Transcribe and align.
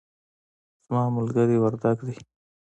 زما 0.83 1.03
ملګری 1.17 1.57
وردګ 1.59 1.97
دی 2.07 2.15